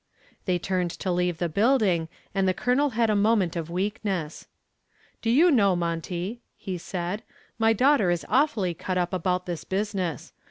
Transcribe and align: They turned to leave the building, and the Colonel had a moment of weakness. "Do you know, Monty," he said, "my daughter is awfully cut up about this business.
They 0.45 0.57
turned 0.57 0.89
to 0.97 1.11
leave 1.11 1.37
the 1.37 1.47
building, 1.47 2.09
and 2.33 2.47
the 2.47 2.55
Colonel 2.55 2.89
had 2.97 3.11
a 3.11 3.15
moment 3.15 3.55
of 3.55 3.69
weakness. 3.69 4.47
"Do 5.21 5.29
you 5.29 5.51
know, 5.51 5.75
Monty," 5.75 6.41
he 6.57 6.79
said, 6.79 7.21
"my 7.59 7.71
daughter 7.71 8.09
is 8.09 8.25
awfully 8.27 8.73
cut 8.73 8.97
up 8.97 9.13
about 9.13 9.45
this 9.45 9.63
business. 9.63 10.33